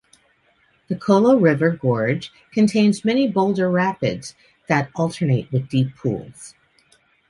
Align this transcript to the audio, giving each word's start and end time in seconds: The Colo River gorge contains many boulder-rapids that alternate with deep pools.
The 0.87 0.95
Colo 0.95 1.35
River 1.37 1.69
gorge 1.73 2.31
contains 2.51 3.05
many 3.05 3.27
boulder-rapids 3.27 4.33
that 4.67 4.89
alternate 4.95 5.51
with 5.51 5.69
deep 5.69 5.95
pools. 5.95 6.55